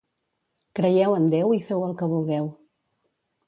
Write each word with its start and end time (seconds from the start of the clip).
Creieu 0.79 1.13
en 1.19 1.29
Déu 1.35 1.55
i 1.59 1.61
feu 1.69 1.87
el 1.91 1.95
que 2.03 2.11
vulgueu. 2.17 2.51